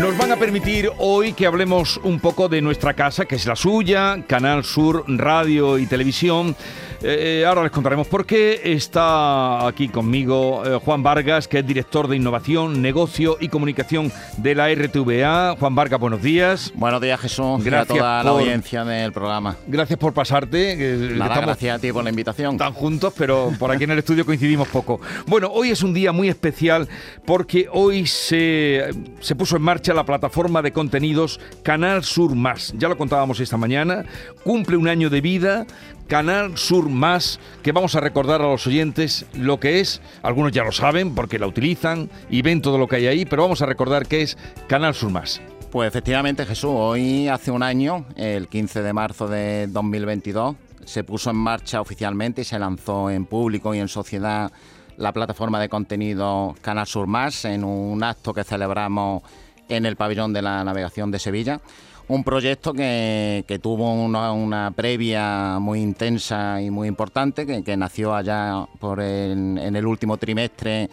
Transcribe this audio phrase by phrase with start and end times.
[0.00, 3.56] Nos van a permitir hoy que hablemos un poco de nuestra casa, que es la
[3.56, 6.54] suya, Canal Sur Radio y Televisión.
[7.02, 8.60] Eh, ahora les contaremos por qué.
[8.64, 14.54] Está aquí conmigo eh, Juan Vargas, que es director de Innovación, Negocio y Comunicación de
[14.54, 15.56] la RTVA.
[15.58, 16.72] Juan Vargas, buenos días.
[16.74, 17.62] Buenos días, Jesús.
[17.64, 19.56] Gracias y a toda la por- audiencia del programa.
[19.66, 20.76] Gracias por pasarte.
[20.76, 22.56] Nada, estamos gracias a ti por la invitación.
[22.58, 25.00] tan juntos, pero por aquí en el estudio coincidimos poco.
[25.26, 26.88] Bueno, hoy es un día muy especial
[27.26, 28.90] porque hoy se,
[29.20, 32.74] se puso en marcha la plataforma de contenidos Canal Sur Más.
[32.76, 34.04] Ya lo contábamos esta mañana.
[34.44, 35.66] Cumple un año de vida.
[36.06, 40.00] Canal Sur Más, que vamos a recordar a los oyentes lo que es.
[40.22, 43.42] Algunos ya lo saben porque la utilizan y ven todo lo que hay ahí, pero
[43.42, 45.40] vamos a recordar qué es Canal Sur Más.
[45.70, 51.30] Pues efectivamente, Jesús, hoy hace un año, el 15 de marzo de 2022, se puso
[51.30, 54.52] en marcha oficialmente y se lanzó en público y en sociedad
[54.96, 59.22] la plataforma de contenido Canal Sur Más en un acto que celebramos
[59.68, 61.60] en el pabellón de la navegación de Sevilla.
[62.08, 67.76] Un proyecto que, que tuvo una, una previa muy intensa y muy importante, que, que
[67.76, 70.88] nació allá por en el último trimestre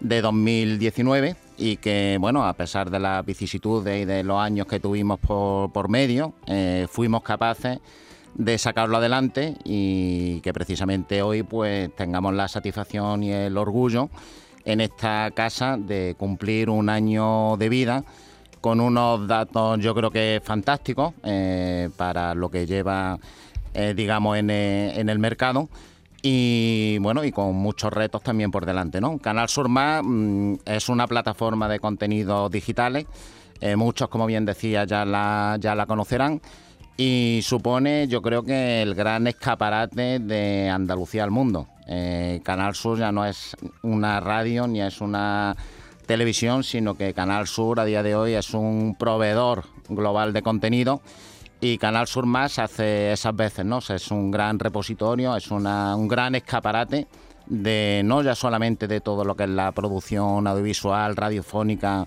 [0.00, 4.80] de 2019 y que, bueno, a pesar de las vicisitudes y de los años que
[4.80, 7.78] tuvimos por, por medio, eh, fuimos capaces
[8.34, 14.10] de sacarlo adelante y que precisamente hoy pues tengamos la satisfacción y el orgullo
[14.64, 18.04] en esta casa de cumplir un año de vida
[18.60, 23.18] con unos datos yo creo que fantásticos eh, para lo que lleva
[23.74, 25.68] eh, digamos en, eh, en el mercado
[26.22, 30.88] y bueno y con muchos retos también por delante no Canal Sur Más mm, es
[30.88, 33.06] una plataforma de contenidos digitales
[33.76, 36.42] muchos como bien decía ya la ya la conocerán
[36.98, 42.98] y supone yo creo que el gran escaparate de Andalucía al mundo Eh, Canal Sur
[42.98, 45.54] ya no es una radio ni es una
[46.06, 51.02] televisión sino que Canal Sur a día de hoy es un proveedor global de contenido
[51.60, 53.78] y Canal Sur Más hace esas veces, ¿no?
[53.78, 57.06] Es un gran repositorio, es una- un gran escaparate
[57.46, 62.06] de no ya solamente de todo lo que es la producción audiovisual, radiofónica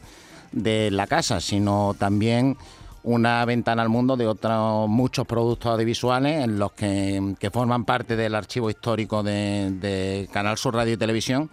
[0.52, 2.58] de la casa, sino también
[3.04, 8.16] una ventana al mundo de otros muchos productos audiovisuales en los que, que forman parte
[8.16, 11.50] del archivo histórico de, de Canal Sur Radio y Televisión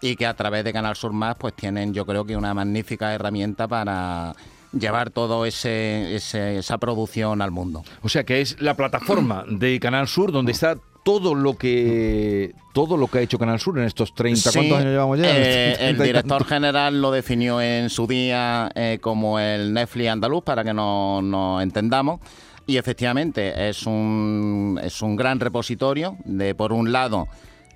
[0.00, 3.12] y que a través de Canal Sur Más pues tienen yo creo que una magnífica
[3.14, 4.34] herramienta para
[4.72, 7.82] llevar todo ese, ese- esa producción al mundo.
[8.02, 12.96] O sea que es la plataforma de Canal Sur donde está todo lo que todo
[12.96, 15.24] lo que ha hecho Canal Sur en estos 30 Sí, ¿cuántos años llevamos ya?
[15.28, 20.08] eh, 30 y el director general lo definió en su día eh, como el Netflix
[20.10, 22.20] andaluz, para que nos, nos entendamos.
[22.66, 27.26] Y efectivamente es un, es un gran repositorio de, por un lado,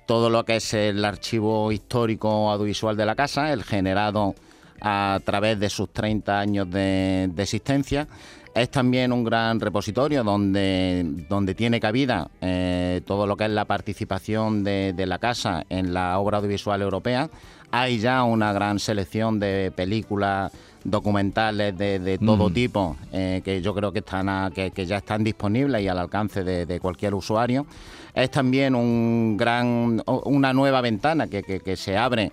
[0.05, 4.35] todo lo que es el archivo histórico audiovisual de la casa, el generado
[4.81, 8.07] a través de sus 30 años de, de existencia.
[8.55, 13.65] Es también un gran repositorio donde, donde tiene cabida eh, todo lo que es la
[13.65, 17.29] participación de, de la casa en la obra audiovisual europea.
[17.71, 20.51] Hay ya una gran selección de películas
[20.83, 22.53] documentales de, de todo Mm.
[22.53, 25.97] tipo eh, que yo creo que están a- que, que ya están disponibles y al
[25.97, 27.65] alcance de, de cualquier usuario.
[28.13, 32.31] Es también un gran, una nueva ventana que, que- que se abre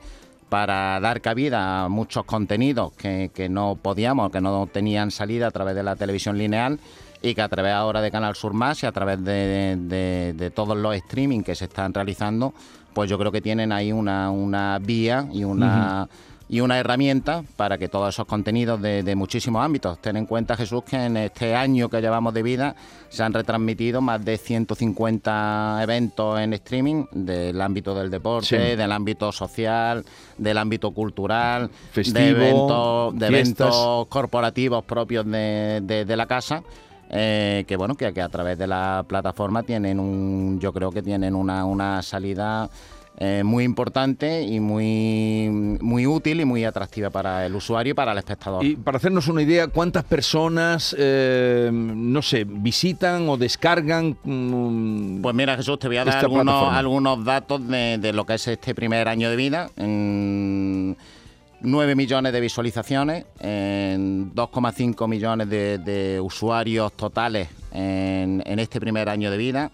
[0.50, 5.50] para dar cabida a muchos contenidos que, que no podíamos, que no tenían salida a
[5.50, 6.78] través de la televisión lineal
[7.22, 10.94] y que a través ahora de Canal Sur Más y a través de, todos los
[10.96, 12.52] streaming que se están realizando,
[12.92, 16.08] pues yo creo que tienen ahí una, una vía y una...
[16.52, 20.00] Y una herramienta para que todos esos contenidos de, de muchísimos ámbitos.
[20.00, 22.74] Ten en cuenta, Jesús, que en este año que llevamos de vida
[23.08, 28.76] se han retransmitido más de 150 eventos en streaming del ámbito del deporte, Sí.
[28.76, 30.04] del ámbito social,
[30.38, 36.62] del ámbito cultural, Festivo, de eventos, de eventos corporativos propios de, de- de la casa.
[37.12, 41.02] eh, que bueno, que, que a través de la plataforma tienen un, yo creo que
[41.02, 42.70] tienen una, una salida
[43.18, 48.12] eh, muy importante y muy, muy útil y muy atractiva para el usuario y para
[48.12, 48.64] el espectador.
[48.64, 54.16] Y para hacernos una idea, ¿cuántas personas, eh, no sé, visitan o descargan?
[54.24, 58.34] mm, Pues mira, Jesús, te voy a dar algunos, algunos datos de, de lo que
[58.34, 59.70] es este primer año de vida.
[59.76, 60.96] En
[61.62, 69.10] 9 millones de visualizaciones, en 2,5 millones de, de usuarios totales en, en este primer
[69.10, 69.70] año de vida.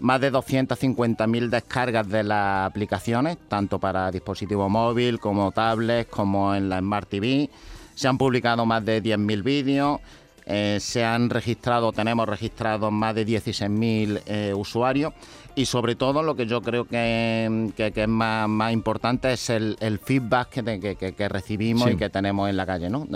[0.00, 6.70] Más de 250.000 descargas de las aplicaciones, tanto para dispositivo móvil como tablets, como en
[6.70, 7.50] la Smart TV.
[7.94, 10.00] Se han publicado más de 10.000 vídeos.
[10.46, 15.12] Eh, se han registrado, tenemos registrados más de 16.000 eh, usuarios
[15.54, 21.28] y sobre todo lo que yo creo que, es más, importante es el, feedback que,
[21.28, 23.06] recibimos y que tenemos en la calle, ¿no?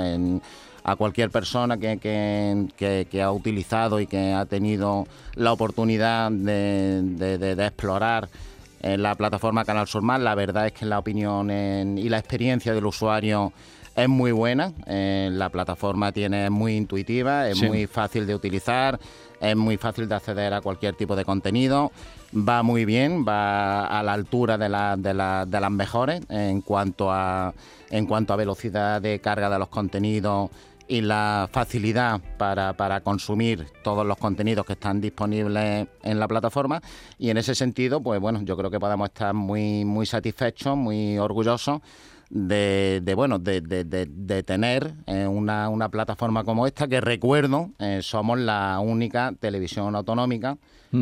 [0.84, 8.28] a cualquier persona que, ha utilizado y que ha tenido la oportunidad de, explorar
[8.82, 12.74] eh, la plataforma Canal Sur Más, la verdad es que la opinión y la experiencia
[12.74, 13.52] del usuario
[13.96, 14.72] es muy buena.
[14.86, 18.98] Eh, la plataforma tiene es muy intuitiva, es muy fácil de utilizar,
[19.40, 21.92] es muy fácil de acceder a cualquier tipo de contenido.
[22.36, 27.54] Va muy bien, va a la altura de, de, de las mejores en cuanto a
[27.90, 30.50] en cuanto a velocidad de carga de los contenidos
[30.88, 36.82] y la facilidad para, para, consumir todos los contenidos que están disponibles en la plataforma
[37.18, 41.18] y en ese sentido pues bueno yo creo que podemos estar muy muy satisfechos muy
[41.18, 41.80] orgullosos
[42.30, 47.70] de, de bueno de, de, de tener eh, una, una, plataforma como esta que recuerdo
[47.78, 50.56] eh, somos la única televisión autonómica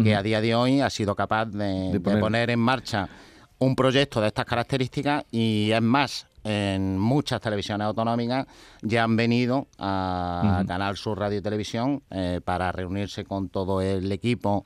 [0.04, 3.10] que a día de hoy ha sido capaz de, poner en marcha
[3.58, 8.46] un proyecto de estas características y es más en muchas televisiones autonómicas
[8.80, 14.10] ya han venido a Canal Sur Radio y Televisión eh, para reunirse con todo el
[14.10, 14.64] equipo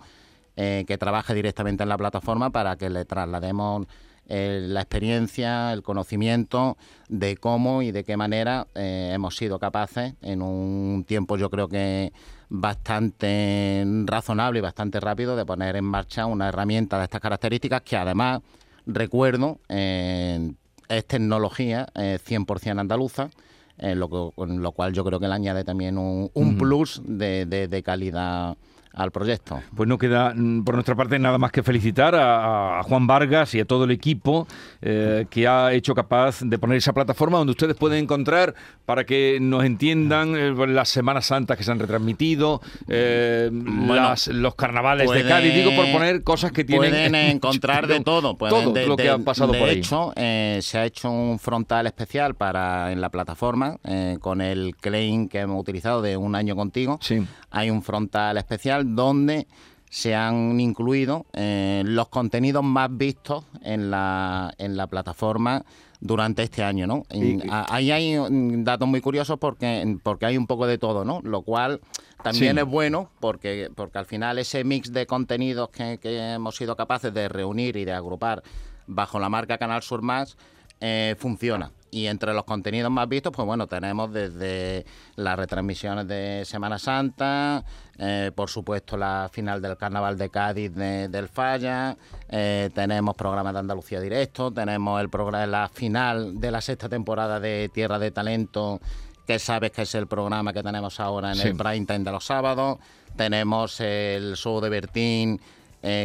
[0.54, 3.86] eh, que trabaja directamente en la plataforma para que le traslademos
[4.28, 6.76] eh, la experiencia, el conocimiento
[7.08, 12.12] de cómo y de qué manera hemos sido capaces en un tiempo yo creo que
[12.48, 17.96] bastante razonable y bastante rápido de poner en marcha una herramienta de estas características que
[17.96, 18.40] además
[18.86, 23.30] recuerdo es tecnología 100% andaluza.
[23.78, 27.82] Eh, lo, con lo cual yo creo que le añade también un, plus de, de
[27.82, 28.56] calidad
[28.96, 29.62] al proyecto.
[29.74, 33.60] Pues no queda mm, por nuestra parte nada más que felicitar a, Juan Vargas y
[33.60, 34.48] a todo el equipo
[34.80, 38.54] eh, que ha hecho capaz de poner esa plataforma donde ustedes pueden encontrar
[38.86, 45.10] para que nos entiendan eh, las Semanas Santas que se han retransmitido, eh, los carnavales
[45.10, 46.90] de Cádiz, digo por poner cosas que tienen...
[46.90, 48.34] Pueden encontrar de todo.
[48.34, 49.74] todo lo que ha pasado por ahí.
[49.74, 53.76] De hecho, se ha hecho un frontal especial para en la plataforma
[54.20, 56.98] con el claim que hemos utilizado de un año contigo.
[57.02, 57.26] Sí.
[57.50, 59.46] Hay un frontal especial donde
[59.90, 65.64] se han incluido eh, los contenidos más vistos en la, en la plataforma
[66.00, 67.04] durante este año, ¿no?
[67.50, 68.16] ahí hay
[68.62, 71.20] datos muy curiosos porque, porque hay un poco de todo, ¿no?
[71.22, 71.80] Lo cual
[72.22, 76.76] también es bueno porque, porque al final ese mix de contenidos que, que, hemos sido
[76.76, 78.42] capaces de reunir y de agrupar
[78.86, 80.36] bajo la marca Canal Sur Más
[80.80, 81.70] eh, funciona.
[81.96, 84.84] Y entre los contenidos más vistos, pues bueno, tenemos desde
[85.14, 87.64] las retransmisiones de Semana Santa,
[87.96, 91.96] eh, por supuesto la final del Carnaval de Cádiz del Falla,
[92.28, 97.40] eh, tenemos programas de Andalucía Directo, tenemos el programa, la final de la sexta temporada
[97.40, 98.78] de Tierra de Talento,
[99.26, 102.26] que sabes que es el programa que tenemos ahora en el prime time de los
[102.26, 102.76] sábados,
[103.16, 105.40] tenemos el show de Bertín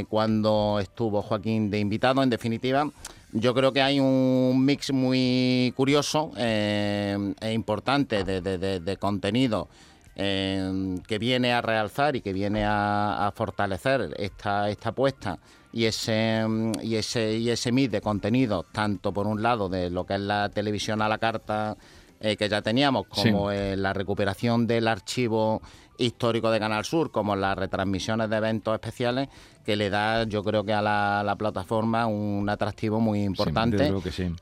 [0.08, 2.88] cuando estuvo Joaquín de invitado, en definitiva
[3.34, 9.70] yo creo que hay un mix muy curioso eh, e importante de, contenido
[10.16, 15.40] eh, que viene a realzar y que viene a, fortalecer esta, esta apuesta
[15.74, 16.46] y ese,
[16.82, 20.20] y, ese, y ese mix de contenido, tanto por un lado de lo que es
[20.20, 21.78] la televisión a la carta
[22.22, 25.62] eh, que ya teníamos, como la recuperación del archivo
[25.98, 29.30] histórico de Canal Sur, como las retransmisiones de eventos especiales,
[29.66, 33.92] que le da, yo creo que a la, plataforma un atractivo muy importante.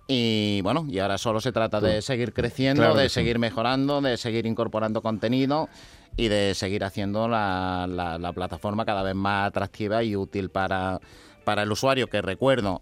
[0.07, 4.45] Y bueno, y ahora solo se trata de seguir creciendo, de seguir mejorando, de seguir
[4.45, 5.69] incorporando contenido
[6.17, 10.99] y de seguir haciendo la, la, plataforma cada vez más atractiva y útil para
[11.43, 12.81] para el usuario que recuerdo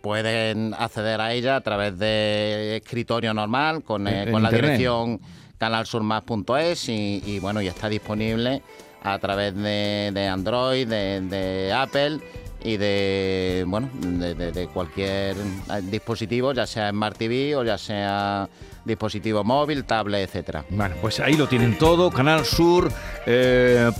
[0.00, 5.20] pueden acceder a ella a través de escritorio normal con, eh, con la dirección
[5.58, 8.62] canalsurmas.es y, y bueno, ya está disponible
[9.04, 12.20] a través de, Android, de, Apple
[12.64, 15.36] y de bueno de, cualquier
[15.82, 18.48] dispositivo, ya sea Smart TV o ya sea
[18.84, 20.64] dispositivo móvil, tablet, etcétera.
[20.68, 22.92] Bueno, pues ahí lo tienen todo, canalsur.es
[23.26, 23.90] eh,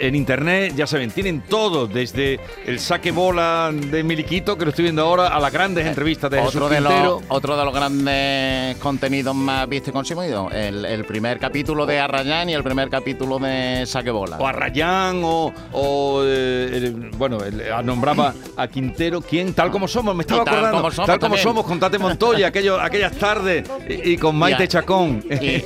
[0.00, 4.84] en internet, ya saben, tienen todo, desde el saque bola de Miliquito, que lo estoy
[4.84, 9.34] viendo ahora, a las grandes entrevistas de otro de los Otro de los grandes contenidos
[9.34, 13.84] más vistos y consumidos, el, el, primer capítulo de Arrayán y el primer capítulo de
[13.86, 14.36] saque bola.
[14.38, 17.38] O Arrayán, o, o eh, bueno,
[17.72, 19.52] ah, nombraba a Quintero, ¿quién?
[19.54, 20.90] Tal como somos, me estaba acordando.
[21.04, 25.24] tal como somos, con Tate Montoya, aquello, aquellas tardes y, con Maite Chacón.
[25.28, 25.64] el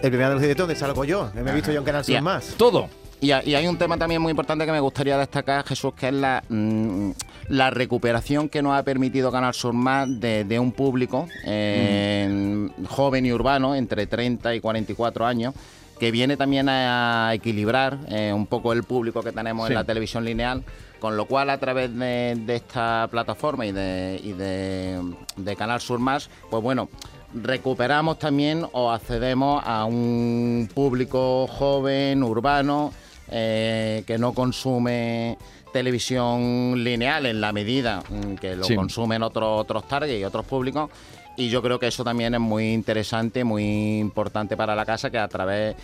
[0.00, 1.30] primer anuncio directo donde salgo yo.
[1.34, 2.54] Me he visto yo en Canal Más.
[2.56, 2.88] Todo.
[3.20, 6.42] Y, hay un tema también muy importante que me gustaría destacar, Jesús, que es la,
[6.46, 7.12] mm,
[7.48, 13.32] la recuperación que nos ha permitido Canal Sur Más de, un público eh, joven y
[13.32, 15.54] urbano, entre 30 y 44 años,
[15.98, 20.24] que viene también a equilibrar eh, un poco el público que tenemos en la televisión
[20.24, 20.64] lineal,
[20.98, 26.62] con lo cual a través de, esta plataforma y de, de, Canal Sur Más, pues
[26.62, 26.88] bueno,
[27.34, 32.92] recuperamos también o accedemos a un público joven, urbano,
[33.30, 35.38] eh, que no consume
[35.72, 38.00] televisión lineal en la medida
[38.40, 40.88] que lo consumen otros otros targets y otros públicos
[41.36, 45.18] y yo creo que eso también es muy interesante, muy importante para la casa, que
[45.18, 45.76] a través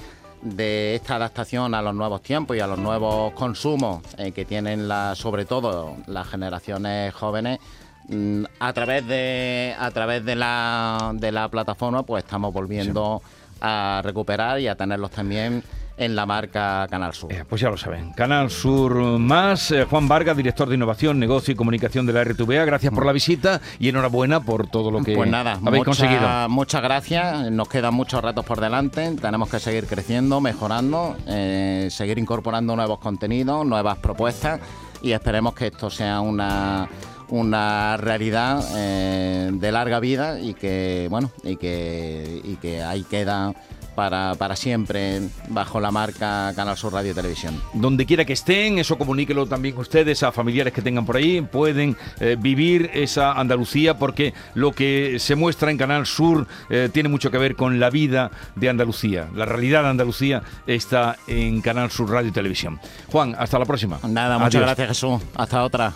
[0.42, 4.88] de esta adaptación a los nuevos tiempos y a los nuevos consumos eh, que tienen
[4.88, 7.58] la, sobre todo las generaciones jóvenes,
[8.08, 13.20] mm, a través de a través de la, de la plataforma pues estamos volviendo
[13.60, 15.62] a recuperar y a tenerlos también
[16.00, 17.30] en la marca Canal Sur.
[17.30, 19.70] Eh, pues ya lo saben, Canal Sur más.
[19.70, 23.12] Eh, Juan Vargas, director de Innovación, Negocio y Comunicación de la RTVA, gracias por la
[23.12, 26.48] visita y enhorabuena por todo lo que pues nada, habéis conseguido.
[26.48, 32.18] Muchas gracias, nos quedan muchos retos por delante, tenemos que seguir creciendo, mejorando, eh, seguir
[32.18, 34.58] incorporando nuevos contenidos, nuevas propuestas
[35.02, 36.88] y esperemos que esto sea una
[37.28, 43.54] una realidad de larga vida y que bueno y que y que ahí queda
[44.00, 47.60] para, para, siempre bajo la marca Canal Sur Radio y Televisión.
[47.74, 51.98] Donde quiera que estén, eso comuníquelo también ustedes a familiares que tengan por ahí, pueden
[52.18, 57.30] eh, vivir esa Andalucía porque lo que se muestra en Canal Sur eh, tiene mucho
[57.30, 59.28] que ver con la vida de Andalucía.
[59.34, 62.80] La realidad de Andalucía está en Canal Sur Radio y Televisión.
[63.12, 63.98] Juan, hasta la próxima.
[64.08, 65.20] Nada, muchas gracias Jesús.
[65.34, 65.92] Hasta otra.